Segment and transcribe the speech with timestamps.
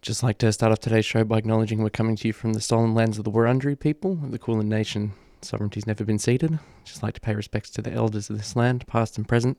[0.00, 2.60] Just like to start off today's show by acknowledging we're coming to you from the
[2.60, 5.12] stolen lands of the Wurundjeri people of the Kulin Nation.
[5.42, 6.60] Sovereignty's never been ceded.
[6.84, 9.58] Just like to pay respects to the elders of this land, past and present.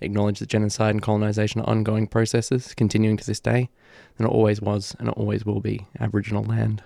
[0.00, 3.68] Acknowledge that genocide and colonisation are ongoing processes, continuing to this day,
[4.16, 6.82] and it always was and it always will be Aboriginal land.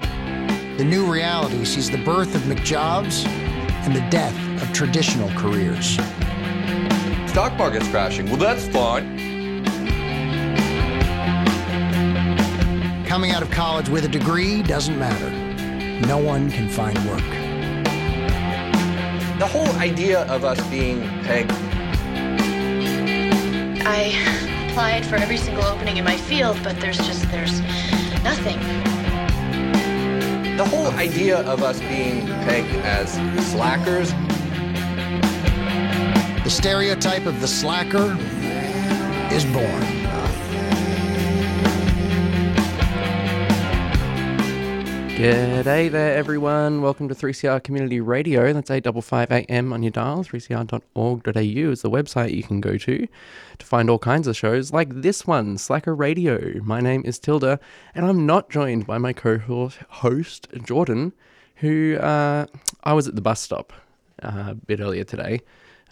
[0.00, 5.98] The new reality sees the birth of McJobs and the death of traditional careers.
[7.36, 8.24] Stock market's crashing.
[8.30, 9.18] Well, that's fine.
[13.04, 15.28] Coming out of college with a degree doesn't matter.
[16.06, 17.20] No one can find work.
[19.38, 21.52] The whole idea of us being pegged.
[23.86, 24.14] I
[24.70, 27.60] applied for every single opening in my field, but there's just there's
[28.24, 28.58] nothing.
[30.56, 33.12] The whole idea of us being pegged as
[33.50, 34.14] slackers.
[36.46, 38.16] The stereotype of the slacker
[39.34, 39.82] is born.
[45.16, 46.82] G'day there, everyone.
[46.82, 48.52] Welcome to 3CR Community Radio.
[48.52, 50.22] That's 855 AM on your dial.
[50.22, 51.32] 3cr.org.au
[51.72, 53.08] is the website you can go to
[53.58, 56.60] to find all kinds of shows like this one, Slacker Radio.
[56.62, 57.58] My name is Tilda,
[57.92, 59.38] and I'm not joined by my co
[59.88, 61.12] host, Jordan,
[61.56, 62.46] who uh,
[62.84, 63.72] I was at the bus stop
[64.22, 65.40] uh, a bit earlier today,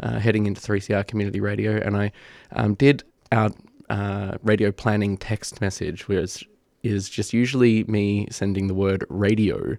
[0.01, 2.13] uh, heading into 3CR Community Radio, and I
[2.53, 3.51] um, did our
[3.91, 6.49] uh, radio planning text message, which
[6.83, 9.77] is just usually me sending the word radio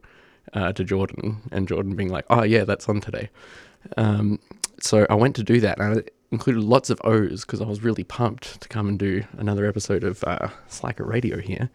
[0.53, 3.29] uh, to Jordan and Jordan being like, oh, yeah, that's on today.
[3.97, 4.39] Um,
[4.81, 7.83] so I went to do that and I included lots of O's because I was
[7.83, 11.69] really pumped to come and do another episode of uh, Slacker Radio here.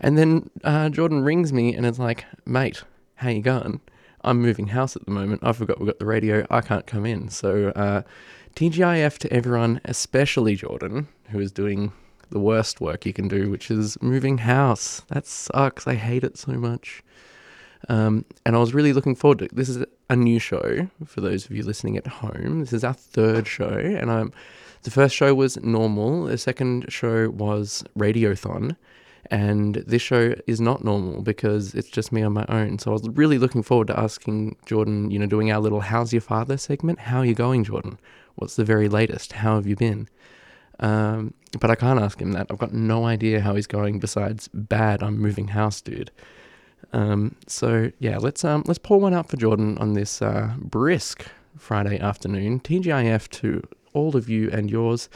[0.00, 2.82] And then uh, Jordan rings me and it's like, mate,
[3.16, 3.80] how you going?
[4.22, 5.42] I'm moving house at the moment.
[5.44, 6.46] I forgot we got the radio.
[6.50, 7.28] I can't come in.
[7.28, 8.02] So uh,
[8.54, 11.92] TGIF to everyone, especially Jordan, who is doing
[12.30, 15.02] the worst work you can do, which is moving house.
[15.08, 15.86] That sucks.
[15.86, 17.02] I hate it so much.
[17.88, 19.56] Um, and I was really looking forward to it.
[19.56, 22.60] This is a new show for those of you listening at home.
[22.60, 24.32] This is our third show, and I'm
[24.82, 26.24] the first show was normal.
[26.24, 28.76] The second show was Radiothon,
[29.30, 32.78] and this show is not normal because it's just me on my own.
[32.78, 36.12] So I was really looking forward to asking Jordan, you know, doing our little "How's
[36.12, 37.00] your father?" segment.
[37.00, 37.98] How are you going, Jordan?
[38.34, 39.32] What's the very latest?
[39.34, 40.08] How have you been?
[40.80, 42.46] Um, but I can't ask him that.
[42.50, 44.00] I've got no idea how he's going.
[44.00, 45.02] Besides, bad.
[45.02, 46.10] I'm moving house, dude.
[46.92, 51.26] Um, so yeah, let's um, let's pour one out for Jordan on this uh, brisk
[51.56, 52.60] Friday afternoon.
[52.60, 55.08] TGIF to all of you and yours.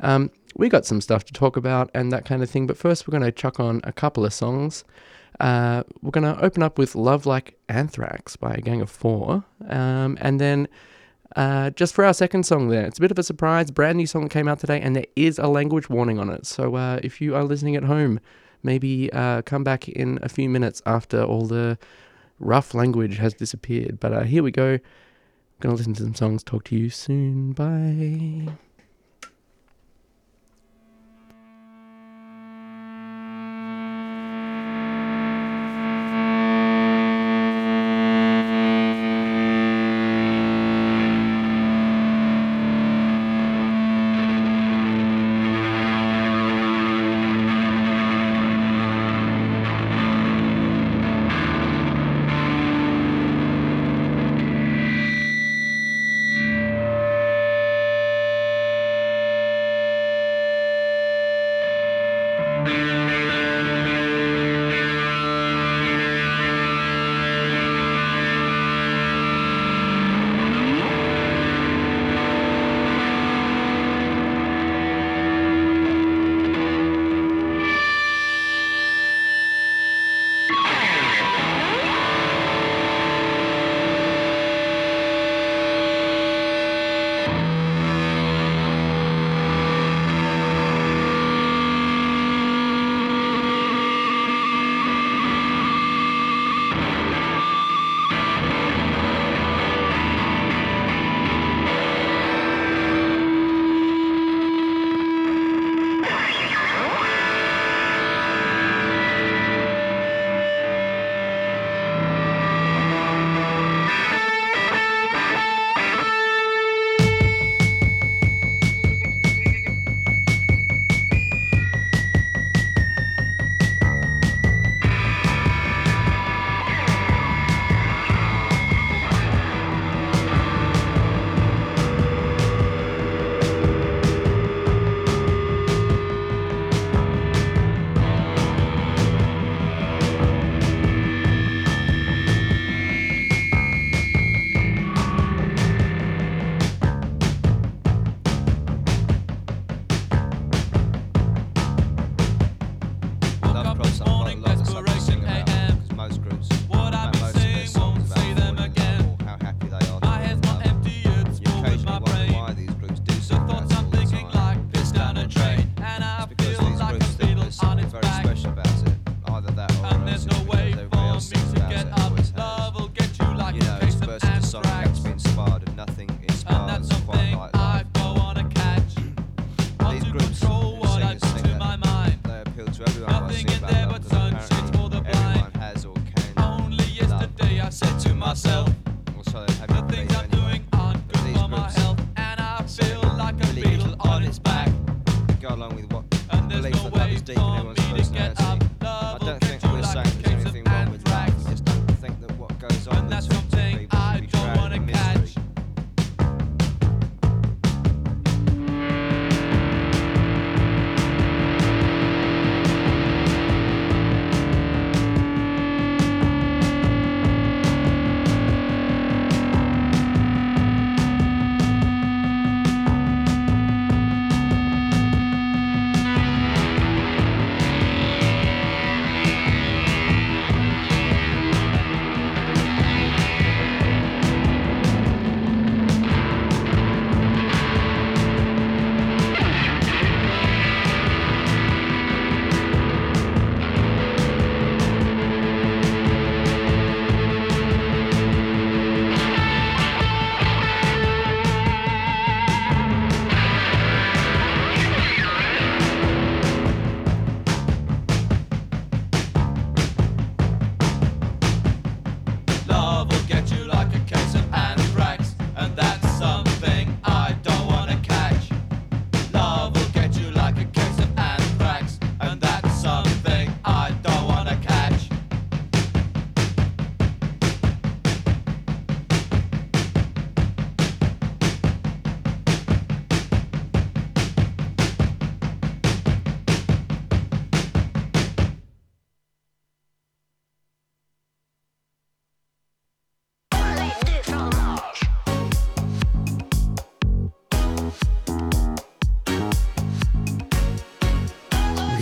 [0.00, 2.66] Um, we got some stuff to talk about and that kind of thing.
[2.66, 4.84] But first, we're going to chuck on a couple of songs.
[5.38, 9.44] Uh, we're going to open up with "Love Like Anthrax" by a Gang of Four,
[9.68, 10.68] um, and then
[11.36, 13.70] uh, just for our second song there, it's a bit of a surprise.
[13.70, 16.46] Brand new song came out today, and there is a language warning on it.
[16.46, 18.20] So uh, if you are listening at home,
[18.62, 21.78] maybe uh, come back in a few minutes after all the
[22.38, 24.00] rough language has disappeared.
[24.00, 24.78] But uh, here we go.
[25.60, 26.42] Going to listen to some songs.
[26.42, 27.52] Talk to you soon.
[27.52, 28.52] Bye.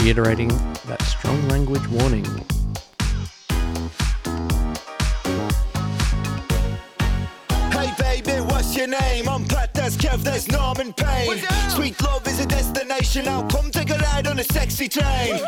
[0.08, 0.48] Reiterating
[0.86, 2.24] that strong language warning.
[7.70, 9.28] Hey baby, what's your name?
[9.28, 11.36] I'm Pat, that's Kev, there's Norman Payne.
[11.68, 15.42] Sweet love is a destination, now come take a ride on a sexy train.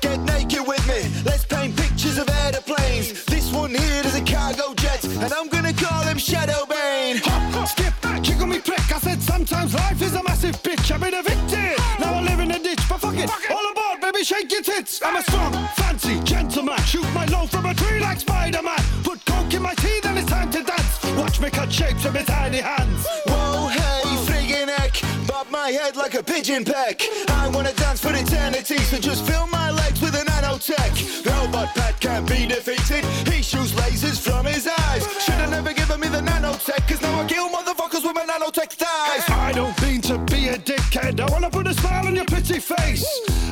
[0.00, 3.24] Get naked with me, let's paint pictures of aeroplanes.
[3.26, 7.18] This one here is a cargo jet, and I'm gonna call him Shadow Bane.
[7.22, 7.94] Hop, skip,
[8.24, 8.92] kick on me prick.
[8.92, 10.90] I said sometimes life is a massive bitch.
[10.90, 11.78] I've been evicted.
[12.00, 13.30] Now I live in a ditch, but fuck it.
[13.48, 13.66] All
[14.06, 15.00] aboard, me shake your tits.
[15.02, 16.78] I'm a strong, fancy gentleman.
[16.84, 18.78] Shoot my load from a tree like Spider-Man.
[19.02, 21.04] Put coke in my tea, then it's time to dance.
[21.16, 23.06] Watch me cut shapes with my tiny hands.
[23.26, 24.94] Whoa, hey, friggin' heck,
[25.26, 27.02] bob my head like a pigeon peck.
[27.28, 31.26] I wanna dance for eternity, so just fill my legs with a nanotech.
[31.26, 35.02] Robot Pat can't be defeated, he shoots lasers from his eyes.
[35.24, 39.24] Should've never given me the nanotech, cause now I kill motherfuckers with my nanotech thighs.
[39.30, 41.20] I don't mean to be a dickhead.
[41.20, 43.04] I wanna put a smile on your pretty face.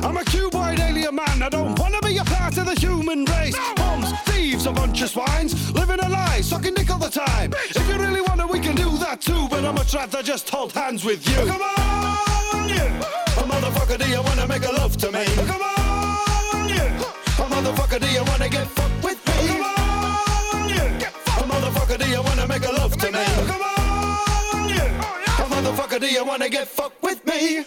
[0.05, 1.41] I'm a cuboid alien man.
[1.41, 3.57] I don't wanna be a part of the human race.
[3.75, 7.51] Bombs, thieves, a bunch of swines, living a lie, sucking dick all the time.
[7.69, 9.47] If you really wanna, we can do that too.
[9.49, 11.47] But I'd much rather just hold hands with you.
[11.47, 13.01] Come on, yeah.
[13.39, 15.25] A motherfucker, do you wanna make a love to me?
[15.25, 17.01] Come on, yeah.
[17.39, 19.47] A motherfucker, do you wanna get fucked with me?
[19.47, 21.09] Come on, yeah.
[21.39, 23.25] A motherfucker, do you wanna make a love to me?
[23.47, 25.41] Come on, yeah.
[25.41, 27.65] A motherfucker, do you wanna get fucked with me?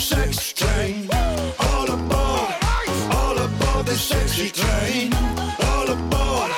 [0.00, 1.08] Sex train.
[1.12, 2.54] All aboard,
[3.12, 5.12] all aboard the sexy train.
[5.12, 6.50] All aboard,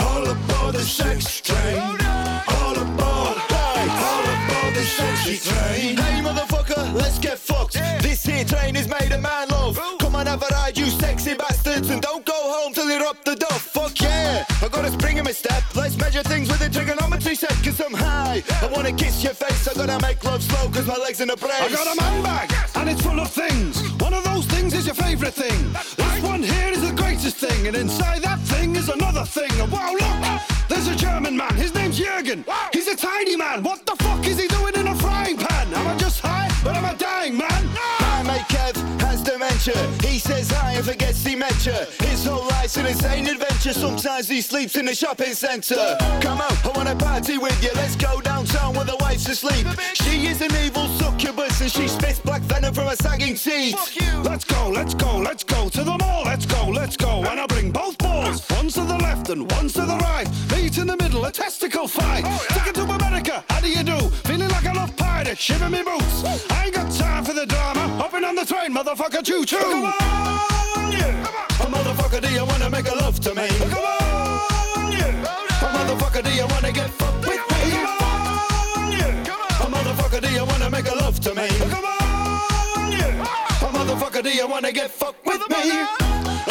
[0.00, 1.76] all aboard the sex train.
[1.76, 5.96] All aboard, all aboard the sexy train.
[5.98, 7.74] Hey motherfucker, let's get fucked.
[8.00, 9.78] This here train is made of man love.
[9.98, 13.22] Come on, have a ride, you sexy bastards, and don't go home till you're up
[13.24, 13.60] the duff.
[13.60, 14.44] Fuck yeah,
[14.82, 15.62] got a spring in my step.
[15.74, 18.42] Let's measure things with a trigonometry set, cause I'm high.
[18.62, 21.36] I wanna kiss your face, I gotta make love slow, cause my legs in a
[21.36, 21.52] brace.
[21.52, 23.82] I got a man bag, and it's full of things.
[24.00, 25.58] One of those things is your favorite thing.
[25.96, 29.50] This one here is the greatest thing, and inside that thing is another thing.
[29.60, 31.54] And wow, look, uh, there's a German man.
[31.56, 32.44] His name's Jürgen.
[32.72, 33.64] He's a tiny man.
[33.64, 35.74] What the fuck is he doing in a frying pan?
[35.74, 37.62] Am I just high, but am I dying, man?
[38.00, 39.78] My mate Kev has dementia.
[40.02, 40.47] He says
[40.88, 41.86] hi and forgets dementia.
[42.00, 43.72] His whole life's an insane adventure.
[43.72, 45.96] Sometimes he sleeps in the shopping centre.
[46.20, 47.70] Come on, I wanna party with you.
[47.74, 49.66] Let's go downtown where the wife's asleep.
[49.94, 53.76] She is an evil succubus and she spits black venom from her sagging teeth.
[54.22, 56.24] Let's go, let's go, let's go to the mall.
[56.24, 57.24] Let's go, let's go.
[57.24, 58.46] And I'll bring both balls.
[58.50, 60.28] One's to the left and one's to the right.
[60.52, 62.24] Meet in the middle, a testicle fight.
[62.26, 63.98] Oh, Take it to America, how do you do?
[64.28, 66.24] Feeling like a love pirate, shiver me boots.
[66.50, 67.88] I ain't got time for the drama.
[68.00, 69.58] Hopping on the train, motherfucker, choo choo.
[69.58, 71.62] Come on, yeah.
[71.62, 73.48] A motherfucker, do you wanna make a love to me?
[73.48, 75.64] Come on, yeah.
[75.64, 77.60] A motherfucker, do you wanna get fucked with me?
[77.70, 79.64] Come on, yeah.
[79.64, 81.48] A motherfucker, do you wanna make a love to me.
[81.48, 83.24] Come on, yeah.
[83.62, 85.64] Oh, motherfucker, do you wanna get fucked with me?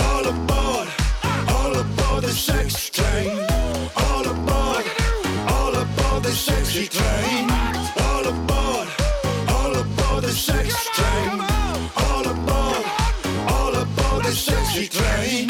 [0.07, 0.87] All aboard,
[1.55, 3.31] all aboard the sex train.
[3.95, 4.85] All aboard,
[5.53, 7.49] all aboard the sexy train.
[8.07, 8.87] All aboard,
[9.49, 11.46] all aboard the sex train.
[14.85, 15.46] The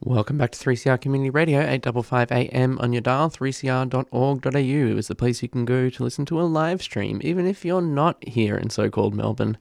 [0.00, 3.30] Welcome back to 3CR Community Radio, 855 AM on your dial.
[3.30, 7.64] 3cr.org.au is the place you can go to listen to a live stream, even if
[7.64, 9.58] you're not here in so called Melbourne.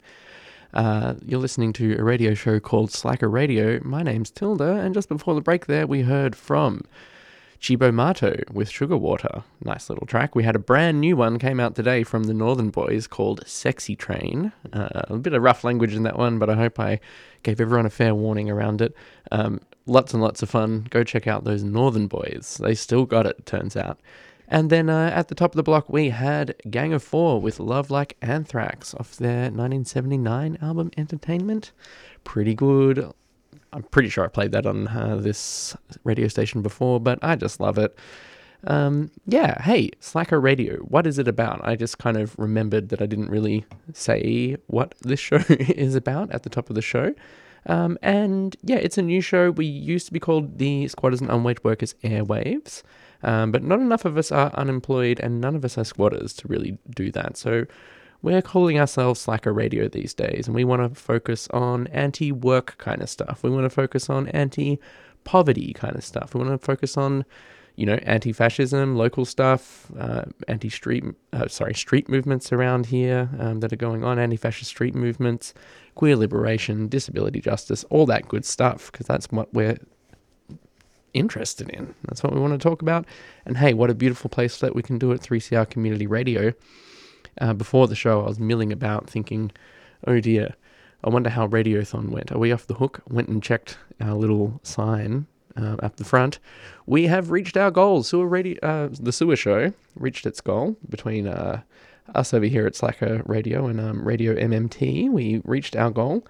[0.74, 3.80] Uh, you're listening to a radio show called Slacker Radio.
[3.84, 6.84] My name's Tilda, and just before the break there, we heard from
[7.60, 9.44] Cibo Matto with Sugar Water.
[9.64, 10.36] Nice little track.
[10.36, 13.96] We had a brand new one came out today from the Northern Boys called Sexy
[13.96, 14.52] Train.
[14.74, 17.00] Uh, a bit of rough language in that one, but I hope I
[17.44, 18.96] gave everyone a fair warning around it.
[19.32, 20.88] Um, lots and lots of fun.
[20.90, 22.60] Go check out those Northern Boys.
[22.62, 24.00] They still got it, turns out.
[24.48, 27.60] And then uh, at the top of the block, we had Gang of Four with
[27.60, 31.74] Love Like Anthrax off their 1979 album Entertainment.
[32.24, 33.12] Pretty good.
[33.74, 37.60] I'm pretty sure I played that on uh, this radio station before, but I just
[37.60, 37.98] love it.
[38.64, 41.62] Um, yeah, hey, Slacker Radio, what is it about?
[41.64, 46.32] I just kind of remembered that I didn't really say what this show is about
[46.32, 47.14] at the top of the show.
[47.68, 49.52] Um, and yeah, it's a new show.
[49.52, 52.82] We used to be called the Squatters and Unwaged Workers Airwaves,
[53.24, 56.48] um, but not enough of us are unemployed and none of us are squatters to
[56.48, 57.38] really do that.
[57.38, 57.66] So
[58.22, 62.76] we're calling ourselves Slacker Radio these days, and we want to focus on anti work
[62.78, 63.44] kind of stuff.
[63.44, 64.80] We want to focus on anti
[65.24, 66.34] poverty kind of stuff.
[66.34, 67.26] We want to focus on
[67.78, 73.72] you know, anti-fascism, local stuff, uh, anti-street, uh, sorry, street movements around here um, that
[73.72, 75.54] are going on, anti-fascist street movements,
[75.94, 79.78] queer liberation, disability justice, all that good stuff, because that's what we're
[81.18, 81.94] interested in.
[82.08, 83.06] That's what we want to talk about.
[83.46, 86.54] And hey, what a beautiful place that we can do at 3CR Community Radio.
[87.40, 89.52] Uh, before the show, I was milling about thinking,
[90.08, 90.56] oh dear,
[91.04, 92.32] I wonder how Radiothon went.
[92.32, 93.02] Are we off the hook?
[93.10, 96.40] Went and checked our little sign uh, up the front.
[96.86, 98.04] We have reached our goal.
[98.04, 101.62] Sewer radio, uh, the Sewer Show reached its goal between uh,
[102.16, 105.10] us over here at Slacker Radio and um, Radio MMT.
[105.10, 106.26] We reached our goal.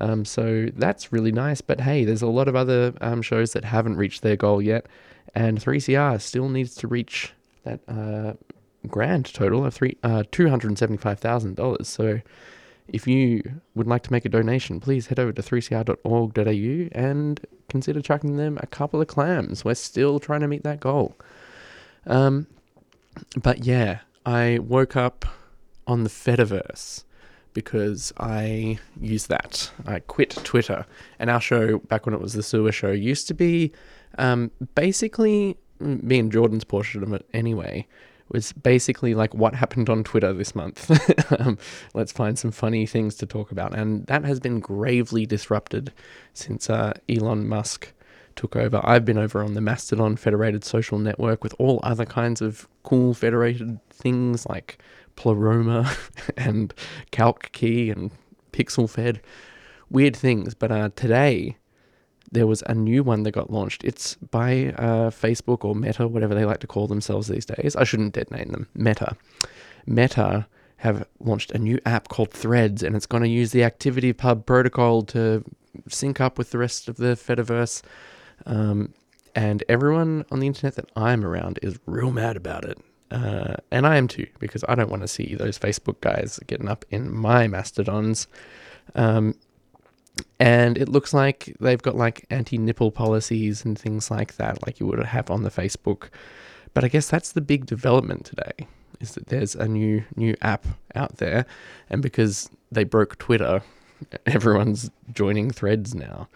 [0.00, 1.60] Um, so that's really nice.
[1.60, 4.86] But hey, there's a lot of other um, shows that haven't reached their goal yet.
[5.34, 7.32] And 3CR still needs to reach
[7.64, 8.34] that uh,
[8.88, 11.86] grand total of three uh, $275,000.
[11.86, 12.20] So
[12.88, 13.42] if you
[13.74, 18.58] would like to make a donation, please head over to 3cr.org.au and consider chucking them
[18.60, 19.64] a couple of clams.
[19.64, 21.16] We're still trying to meet that goal.
[22.06, 22.46] Um,
[23.40, 25.24] but yeah, I woke up
[25.86, 27.04] on the Fediverse
[27.54, 29.70] because I use that.
[29.86, 30.86] I quit Twitter,
[31.18, 33.72] and our show back when it was the Sewer Show used to be
[34.18, 37.86] um, basically me and Jordan's portion of it anyway
[38.32, 40.90] was basically like what happened on Twitter this month.
[41.40, 41.58] um,
[41.94, 43.74] let's find some funny things to talk about.
[43.76, 45.92] And that has been gravely disrupted
[46.32, 47.92] since uh, Elon Musk
[48.34, 48.80] took over.
[48.82, 53.12] I've been over on the Mastodon Federated Social Network with all other kinds of cool
[53.12, 54.78] federated things like
[55.22, 55.88] Pleroma
[56.36, 56.74] and
[57.12, 58.10] CalcKey and
[58.52, 59.20] PixelFed.
[59.88, 60.52] Weird things.
[60.52, 61.56] But uh, today,
[62.32, 63.84] there was a new one that got launched.
[63.84, 67.76] It's by uh, Facebook or Meta, whatever they like to call themselves these days.
[67.76, 68.66] I shouldn't dead name them.
[68.74, 69.16] Meta.
[69.86, 74.44] Meta have launched a new app called Threads, and it's going to use the ActivityPub
[74.44, 75.44] protocol to
[75.88, 77.82] sync up with the rest of the Fediverse.
[78.44, 78.92] Um,
[79.36, 82.76] and everyone on the internet that I'm around is real mad about it.
[83.12, 86.68] Uh, and I am too, because I don't want to see those Facebook guys getting
[86.68, 88.26] up in my mastodons.
[88.94, 89.34] Um,
[90.40, 94.86] and it looks like they've got like anti-nipple policies and things like that, like you
[94.86, 96.08] would have on the Facebook.
[96.72, 98.66] But I guess that's the big development today,
[99.00, 101.44] is that there's a new new app out there,
[101.90, 103.62] and because they broke Twitter,
[104.26, 106.28] everyone's joining Threads now.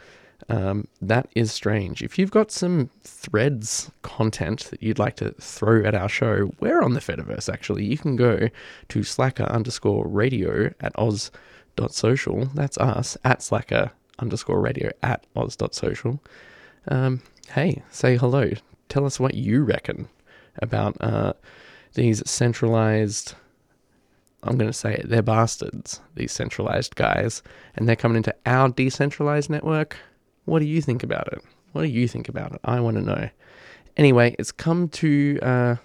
[0.49, 2.03] Um, that is strange.
[2.03, 6.83] If you've got some threads content that you'd like to throw at our show, we're
[6.83, 7.85] on the Fediverse actually.
[7.85, 8.49] You can go
[8.89, 11.31] to slacker underscore radio at Oz
[11.89, 12.47] social.
[12.55, 16.21] That's us at slacker underscore radio at oz.social.
[16.89, 18.53] Um, hey, say hello.
[18.89, 20.09] Tell us what you reckon
[20.63, 21.35] about uh,
[21.95, 23.35] these centralized.
[24.43, 27.43] I'm going to say it, they're bastards, these centralized guys,
[27.75, 29.97] and they're coming into our decentralized network.
[30.47, 31.43] What do you think about it?
[31.73, 32.61] What do you think about it?
[32.65, 33.29] I want to know.
[33.97, 35.77] Anyway, it's come to uh,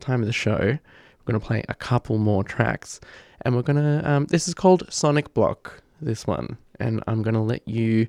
[0.00, 0.58] time of the show.
[0.58, 3.00] We're going to play a couple more tracks,
[3.42, 4.10] and we're going to.
[4.10, 5.82] Um, this is called Sonic Block.
[6.00, 8.08] This one, and I'm going to let you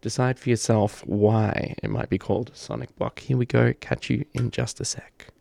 [0.00, 3.18] decide for yourself why it might be called Sonic Block.
[3.18, 3.72] Here we go.
[3.80, 5.33] Catch you in just a sec.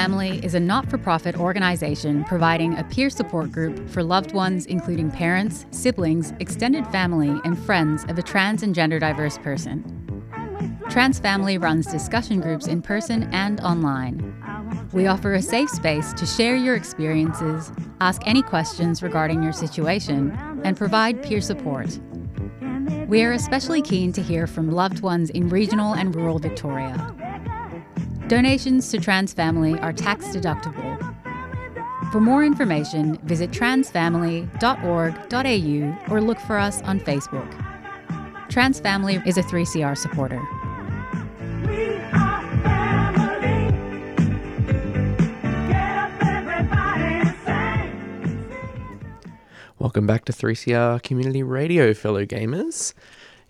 [0.00, 4.64] Family is a not for profit organization providing a peer support group for loved ones,
[4.64, 9.84] including parents, siblings, extended family, and friends of a trans and gender diverse person.
[10.88, 14.34] Trans Family runs discussion groups in person and online.
[14.94, 20.30] We offer a safe space to share your experiences, ask any questions regarding your situation,
[20.64, 22.00] and provide peer support.
[23.06, 27.14] We are especially keen to hear from loved ones in regional and rural Victoria.
[28.30, 30.96] Donations to Trans Family are tax deductible.
[32.12, 37.50] For more information, visit transfamily.org.au or look for us on Facebook.
[38.48, 40.40] Trans Family is a 3CR supporter.
[49.80, 52.94] Welcome back to 3CR Community Radio, fellow gamers.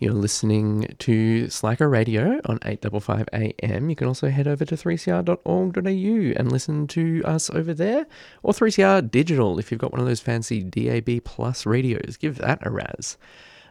[0.01, 3.90] You're listening to Slacker Radio on 855 AM.
[3.90, 8.07] You can also head over to 3cr.org.au and listen to us over there,
[8.42, 12.16] or 3CR Digital if you've got one of those fancy DAB Plus radios.
[12.16, 13.18] Give that a raz.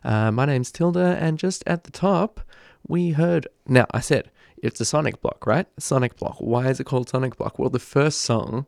[0.03, 2.41] Uh, my name's Tilda, and just at the top,
[2.87, 3.47] we heard.
[3.67, 4.29] Now, I said
[4.61, 5.65] it's a Sonic Block, right?
[5.79, 6.35] Sonic Block.
[6.37, 7.57] Why is it called Sonic Block?
[7.57, 8.67] Well, the first song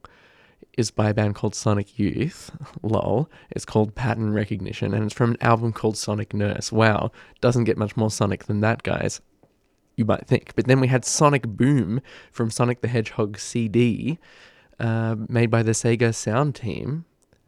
[0.78, 2.52] is by a band called Sonic Youth.
[2.82, 3.30] Lol.
[3.50, 6.72] It's called Pattern Recognition, and it's from an album called Sonic Nurse.
[6.72, 7.12] Wow,
[7.42, 9.22] doesn't get much more Sonic than that, guys.
[9.96, 10.54] You might think.
[10.56, 12.02] But then we had Sonic Boom
[12.32, 14.18] from Sonic the Hedgehog CD,
[14.80, 17.06] uh, made by the Sega Sound Team.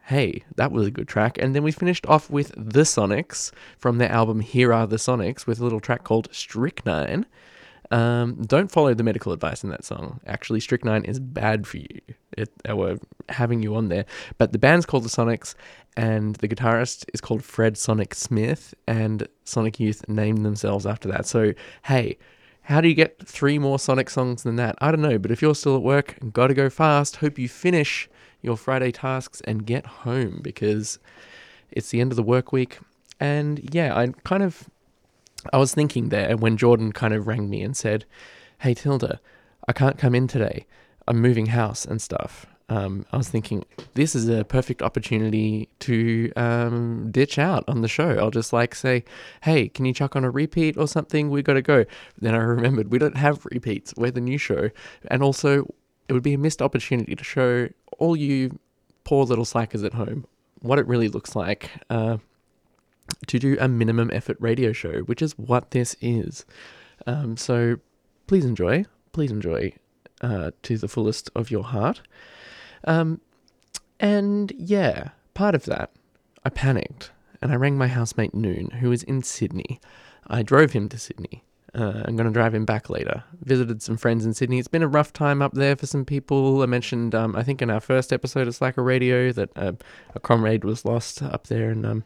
[0.07, 1.37] Hey, that was a good track.
[1.37, 5.47] And then we finished off with The Sonics from their album Here Are the Sonics
[5.47, 7.25] with a little track called Strychnine.
[7.91, 10.19] Um, don't follow the medical advice in that song.
[10.25, 12.01] Actually, strychnine is bad for you.
[12.37, 12.51] It,
[13.29, 14.05] having you on there.
[14.37, 15.55] But the band's called the Sonics,
[15.95, 21.25] and the guitarist is called Fred Sonic Smith, and Sonic Youth named themselves after that.
[21.25, 21.53] So,
[21.83, 22.17] hey,
[22.63, 24.75] how do you get three more Sonic songs than that?
[24.79, 27.17] I don't know, but if you're still at work, gotta go fast.
[27.17, 28.09] Hope you finish
[28.41, 30.99] your Friday tasks and get home because
[31.71, 32.79] it's the end of the work week.
[33.19, 34.69] And yeah, I kind of
[35.51, 38.05] I was thinking there when Jordan kind of rang me and said,
[38.59, 39.19] Hey, Tilda,
[39.67, 40.65] I can't come in today.
[41.07, 42.45] I'm moving house and stuff.
[42.69, 47.89] Um, I was thinking, this is a perfect opportunity to um, ditch out on the
[47.89, 48.17] show.
[48.17, 49.03] I'll just like say,
[49.41, 51.29] Hey, can you chuck on a repeat or something?
[51.29, 51.85] We got to go.
[52.19, 53.93] Then I remembered we don't have repeats.
[53.97, 54.69] We're the new show.
[55.07, 55.73] And also,
[56.07, 57.69] it would be a missed opportunity to show
[57.99, 58.59] all you
[59.03, 60.25] poor little slackers at home
[60.63, 61.69] what it really looks like.
[61.89, 62.17] Uh,
[63.27, 66.45] to do a minimum effort radio show, which is what this is.
[67.05, 67.77] Um, so
[68.27, 69.73] please enjoy, please enjoy
[70.21, 72.01] uh, to the fullest of your heart.
[72.85, 73.21] Um,
[73.99, 75.91] and yeah, part of that,
[76.43, 77.11] I panicked
[77.41, 79.79] and I rang my housemate Noon, who is in Sydney.
[80.27, 81.43] I drove him to Sydney.
[81.75, 83.23] Uh, I'm going to drive him back later.
[83.41, 84.59] Visited some friends in Sydney.
[84.59, 86.61] It's been a rough time up there for some people.
[86.61, 89.73] I mentioned, um, I think, in our first episode of Slacker Radio that uh,
[90.13, 92.03] a comrade was lost up there, and um,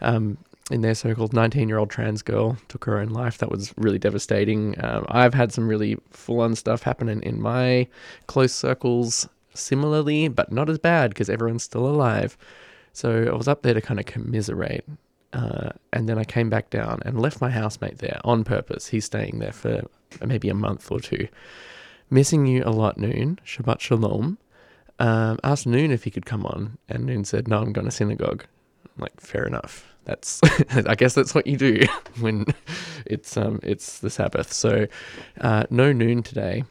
[0.00, 0.38] um,
[0.70, 3.38] in their so-called 19-year-old trans girl took her own life.
[3.38, 4.82] That was really devastating.
[4.82, 7.86] Um, I've had some really full-on stuff happening in my
[8.26, 12.36] close circles similarly, but not as bad because everyone's still alive.
[12.92, 14.84] So I was up there to kind of commiserate.
[15.32, 18.86] Uh, and then I came back down and left my housemate there on purpose.
[18.88, 19.82] He's staying there for
[20.24, 21.26] maybe a month or two.
[22.08, 23.40] Missing you a lot, Noon.
[23.44, 24.38] Shabbat Shalom.
[25.00, 27.90] Um, asked Noon if he could come on, and Noon said, No, I'm going to
[27.90, 28.44] synagogue.
[28.96, 29.94] I'm like, fair enough.
[30.04, 30.40] That's
[30.70, 31.80] I guess that's what you do
[32.20, 32.46] when
[33.06, 34.52] it's um it's the Sabbath.
[34.52, 34.86] So
[35.40, 36.64] uh, no noon today,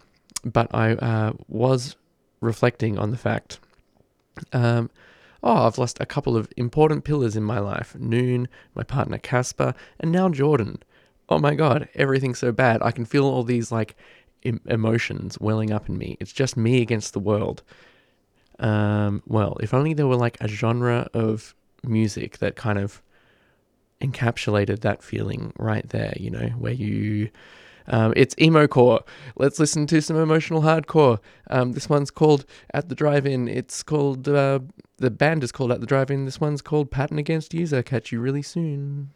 [0.45, 1.95] but I uh, was
[2.41, 3.59] reflecting on the fact.
[4.51, 4.89] Um,
[5.41, 9.73] oh, I've lost a couple of important pillars in my life: Noon, my partner Casper,
[9.99, 10.81] and now Jordan.
[11.29, 12.81] Oh my God, everything's so bad.
[12.83, 13.95] I can feel all these like
[14.45, 16.17] em- emotions welling up in me.
[16.19, 17.63] It's just me against the world.
[18.59, 23.01] Um, well, if only there were like a genre of music that kind of
[24.01, 27.29] encapsulated that feeling right there, you know, where you.
[27.85, 29.03] Um, it's emo core.
[29.35, 31.19] Let's listen to some emotional hardcore.
[31.49, 33.49] Um, this one's called At the Drive In.
[33.49, 34.59] It's called, uh,
[34.99, 36.23] the band is called At the Drive In.
[36.23, 37.83] This one's called Pattern Against User.
[37.83, 39.09] Catch you really soon.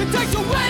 [0.00, 0.69] It takes away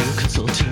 [0.00, 0.71] extracts, civil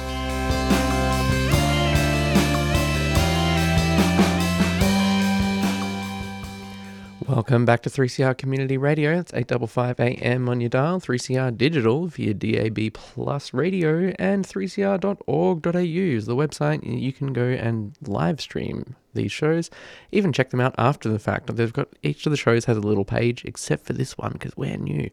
[7.36, 9.18] Welcome back to 3CR Community Radio.
[9.18, 16.24] It's 855 AM on your dial, 3CR Digital via DAB Plus Radio, and 3cr.org.au is
[16.24, 16.80] the website.
[16.82, 19.68] You can go and live stream these shows,
[20.12, 21.54] even check them out after the fact.
[21.54, 24.56] They've got each of the shows has a little page, except for this one because
[24.56, 25.10] we're new.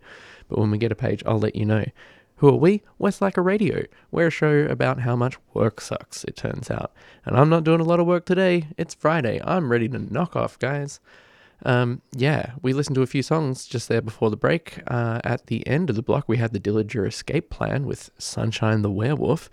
[0.48, 1.84] But when we get a page, I'll let you know.
[2.38, 2.84] Who are we?
[3.00, 3.84] We're Slacker Radio.
[4.12, 6.94] We're a show about how much work sucks, it turns out.
[7.26, 8.68] And I'm not doing a lot of work today.
[8.78, 9.42] It's Friday.
[9.44, 11.02] I'm ready to knock off, guys.
[11.64, 14.80] Um, yeah, we listened to a few songs just there before the break.
[14.88, 18.82] Uh, at the end of the block, we had the Dillinger Escape Plan with Sunshine
[18.82, 19.50] the Werewolf.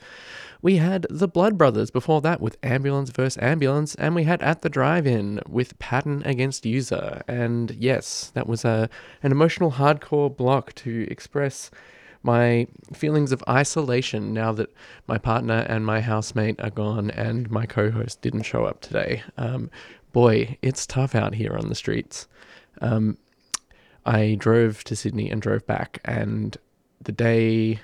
[0.62, 3.42] We had the Blood Brothers before that with Ambulance vs.
[3.42, 7.22] Ambulance, and we had At the Drive In with Pattern Against User.
[7.26, 8.90] And yes, that was a,
[9.22, 11.70] an emotional hardcore block to express
[12.22, 14.70] my feelings of isolation now that
[15.06, 19.22] my partner and my housemate are gone and my co host didn't show up today.
[19.38, 19.70] Um,
[20.12, 22.26] boy, it's tough out here on the streets.
[22.80, 23.18] Um,
[24.06, 26.56] I drove to Sydney and drove back, and
[27.02, 27.80] the day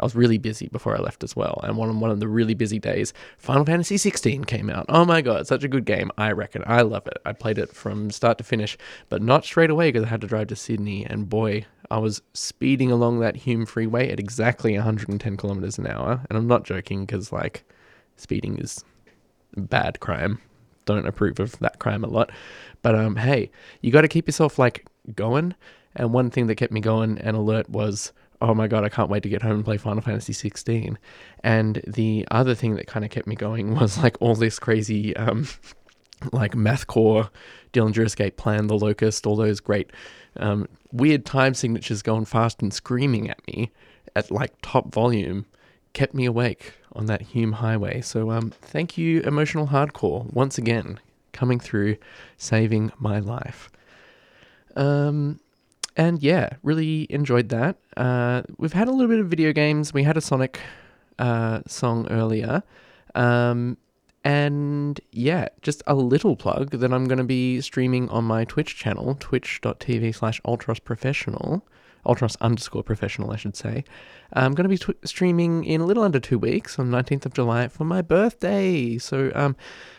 [0.00, 1.60] I was really busy before I left as well.
[1.62, 4.86] And one one of the really busy days, Final Fantasy 16 came out.
[4.88, 6.10] Oh my god, such a good game!
[6.18, 7.18] I reckon I love it.
[7.24, 8.76] I played it from start to finish,
[9.08, 11.06] but not straight away because I had to drive to Sydney.
[11.06, 16.24] And boy, I was speeding along that Hume Freeway at exactly 110 kilometers an hour.
[16.28, 17.64] And I'm not joking because like
[18.16, 18.84] speeding is
[19.56, 20.40] bad crime.
[20.84, 22.30] Don't approve of that crime a lot.
[22.82, 25.54] But um, hey, you got to keep yourself like going.
[25.94, 28.12] And one thing that kept me going and alert was
[28.42, 30.98] oh my god, I can't wait to get home and play Final Fantasy 16.
[31.44, 35.16] And the other thing that kind of kept me going was like all this crazy,
[35.16, 35.46] um,
[36.32, 37.30] like mathcore,
[37.72, 39.90] Dillinger Escape Plan, The Locust, all those great
[40.36, 43.70] um, weird time signatures going fast and screaming at me
[44.16, 45.46] at like top volume
[45.92, 48.00] kept me awake on that Hume Highway.
[48.00, 51.00] So um, thank you, Emotional Hardcore, once again
[51.32, 51.96] coming through,
[52.36, 53.70] saving my life.
[54.76, 55.40] Um,
[55.96, 57.76] and yeah, really enjoyed that.
[57.96, 59.92] Uh, we've had a little bit of video games.
[59.92, 60.60] We had a Sonic
[61.18, 62.62] uh, song earlier.
[63.14, 63.76] Um,
[64.24, 68.76] and yeah, just a little plug that I'm going to be streaming on my Twitch
[68.76, 71.66] channel, twitch.tv slash ultros professional,
[72.04, 73.84] ultros underscore professional, I should say.
[74.32, 77.34] I'm going to be tw- streaming in a little under two weeks on 19th of
[77.34, 78.98] July for my birthday.
[78.98, 79.56] So um,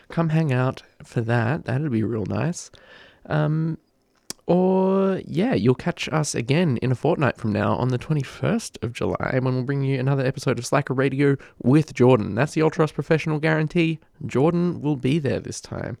[0.08, 1.64] come hang out for that.
[1.64, 2.70] That'd be real nice.
[3.26, 3.78] Um,
[4.46, 8.92] or, yeah, you'll catch us again in a fortnight from now on the 21st of
[8.92, 12.34] July when we'll bring you another episode of Slacker Radio with Jordan.
[12.34, 14.00] That's the Ultros Professional guarantee.
[14.26, 15.96] Jordan will be there this time.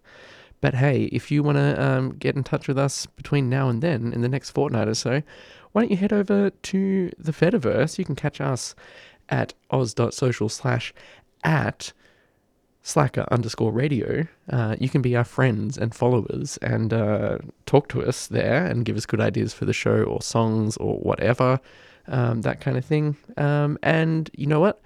[0.60, 3.82] But hey, if you want to um, get in touch with us between now and
[3.82, 5.22] then, in the next fortnight or so,
[5.74, 7.98] why don't you head over to the Fediverse?
[7.98, 8.76] You can catch us
[9.28, 10.94] at oz.social slash
[11.42, 11.92] at
[12.82, 14.24] slacker underscore radio.
[14.48, 18.84] Uh, you can be our friends and followers and uh, talk to us there and
[18.84, 21.58] give us good ideas for the show or songs or whatever,
[22.06, 23.16] um, that kind of thing.
[23.36, 24.80] Um, and you know what?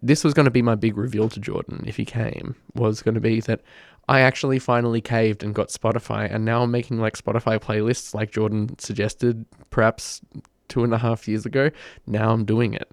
[0.00, 3.16] This was going to be my big reveal to Jordan if he came, was going
[3.16, 3.62] to be that
[4.10, 8.32] I actually finally caved and got Spotify, and now I'm making like Spotify playlists like
[8.32, 10.20] Jordan suggested perhaps
[10.68, 11.70] two and a half years ago.
[12.06, 12.90] Now I'm doing it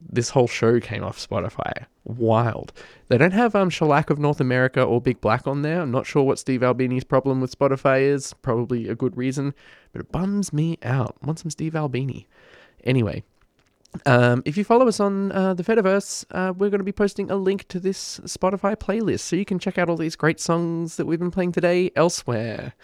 [0.00, 1.86] this whole show came off Spotify.
[2.04, 2.72] Wild.
[3.08, 5.80] They don't have um Shellac of North America or Big Black on there.
[5.82, 8.32] I'm not sure what Steve Albini's problem with Spotify is.
[8.34, 9.54] Probably a good reason,
[9.92, 11.16] but it bums me out.
[11.22, 12.28] I want some Steve Albini.
[12.84, 13.24] Anyway,
[14.06, 17.30] um, if you follow us on uh, the Fediverse, uh, we're going to be posting
[17.30, 20.96] a link to this Spotify playlist, so you can check out all these great songs
[20.96, 22.74] that we've been playing today elsewhere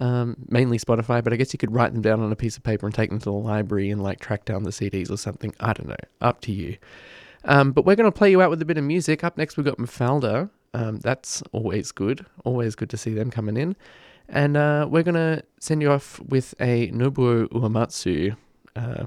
[0.00, 2.62] um, mainly Spotify, but I guess you could write them down on a piece of
[2.62, 5.54] paper and take them to the library and like track down the CDs or something.
[5.60, 5.96] I don't know.
[6.20, 6.76] Up to you.
[7.44, 9.22] Um, but we're going to play you out with a bit of music.
[9.22, 10.50] Up next, we've got Mafalda.
[10.72, 12.26] Um, that's always good.
[12.44, 13.76] Always good to see them coming in.
[14.28, 18.36] And uh, we're going to send you off with a Nobuo Uematsu
[18.74, 19.06] uh,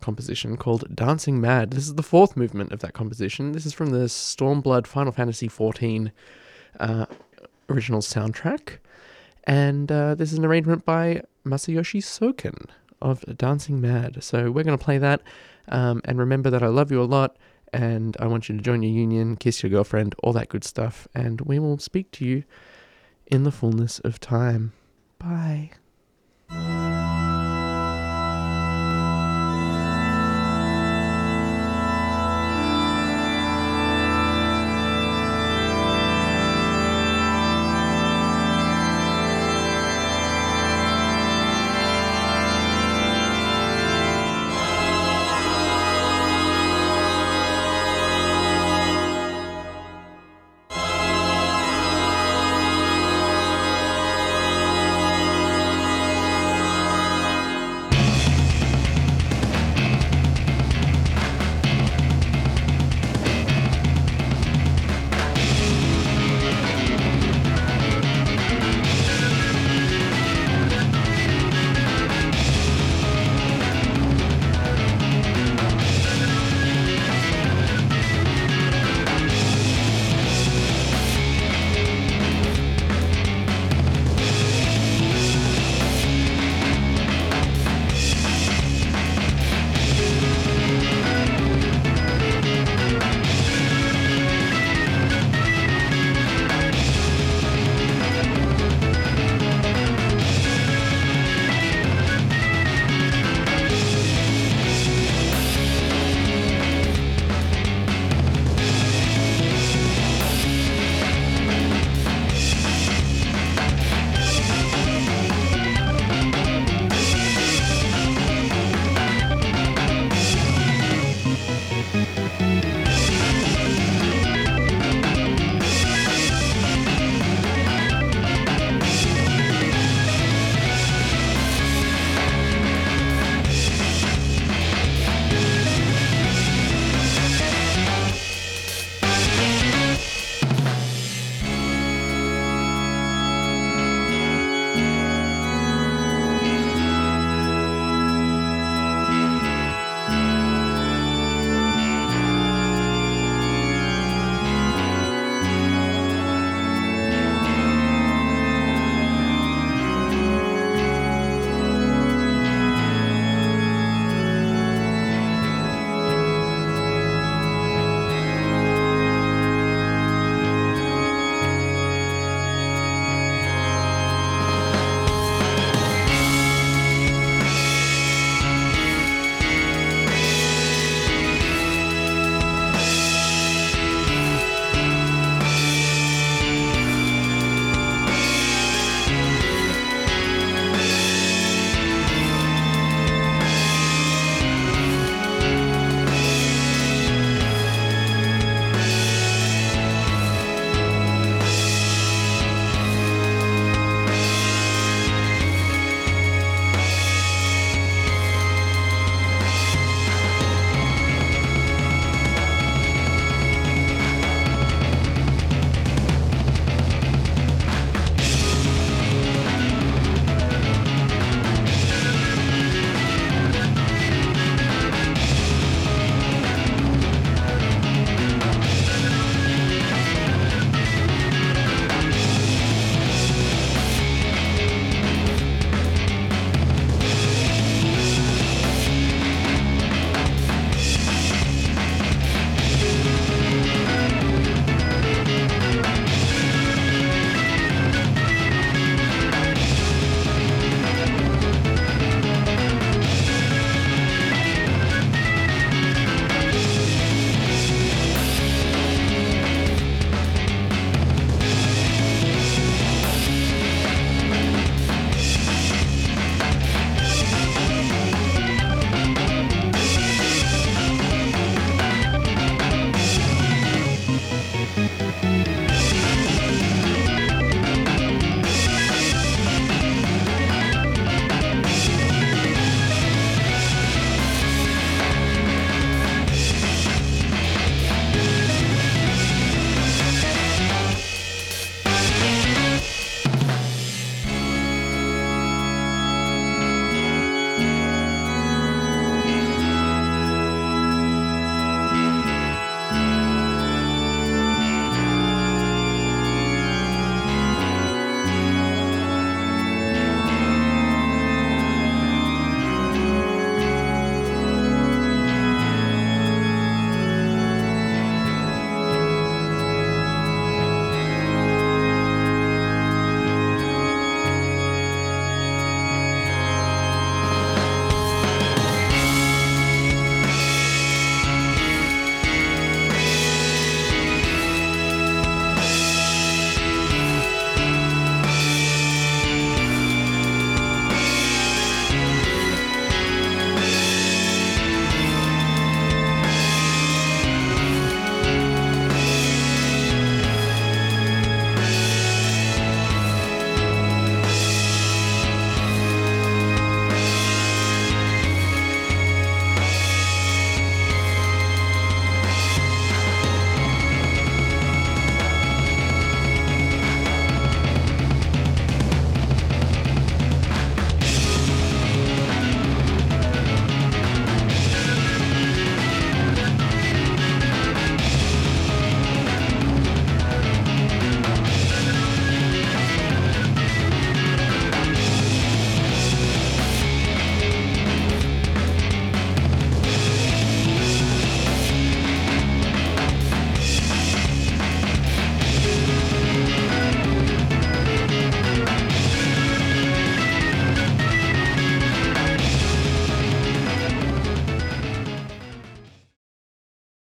[0.00, 1.70] composition called Dancing Mad.
[1.70, 3.52] This is the fourth movement of that composition.
[3.52, 6.10] This is from the Stormblood Final Fantasy XIV
[6.80, 7.06] uh,
[7.68, 8.78] original soundtrack.
[9.44, 12.66] And uh, this is an arrangement by Masayoshi Soken
[13.00, 14.22] of Dancing Mad.
[14.22, 15.22] So we're going to play that.
[15.68, 17.36] Um, and remember that I love you a lot.
[17.72, 21.06] And I want you to join your union, kiss your girlfriend, all that good stuff.
[21.14, 22.44] And we will speak to you
[23.26, 24.72] in the fullness of time.
[25.18, 25.72] Bye.